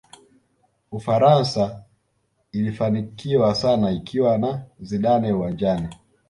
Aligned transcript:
ufaransa 0.91 1.83
ilifanikiwa 2.51 3.55
sana 3.55 3.91
ikiwa 3.91 4.37
na 4.37 4.61
zidane 4.79 5.33
uwanjani 5.33 5.89